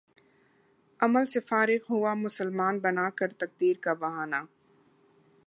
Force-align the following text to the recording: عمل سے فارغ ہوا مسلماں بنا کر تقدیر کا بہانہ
عمل 0.99 1.25
سے 1.25 1.39
فارغ 1.49 1.81
ہوا 1.89 2.13
مسلماں 2.13 2.71
بنا 2.83 3.09
کر 3.09 3.29
تقدیر 3.39 3.75
کا 3.81 3.93
بہانہ 3.93 4.41